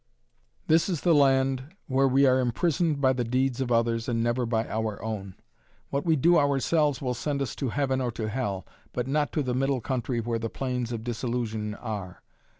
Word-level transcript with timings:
This 0.65 0.89
is 0.89 1.01
the 1.01 1.13
land 1.13 1.75
where 1.85 2.07
we 2.07 2.25
are 2.25 2.39
imprisoned 2.39 3.01
by 3.01 3.13
the 3.13 3.23
deeds 3.23 3.61
of 3.61 3.71
others 3.71 4.09
and 4.09 4.23
never 4.23 4.47
by 4.47 4.67
our 4.67 4.99
own. 4.99 5.35
What 5.91 6.07
we 6.07 6.15
do 6.15 6.39
ourselves 6.39 7.03
will 7.03 7.13
send 7.13 7.39
us 7.39 7.55
to 7.57 7.69
Heaven 7.69 8.01
or 8.01 8.09
to 8.13 8.27
Hell; 8.27 8.65
but 8.93 9.05
not 9.05 9.31
to 9.33 9.43
the 9.43 9.53
middle 9.53 9.79
country 9.79 10.19
where 10.19 10.39
the 10.39 10.49
plains 10.49 10.91
of 10.91 11.03
disillusion 11.03 11.75
are. 11.75 12.23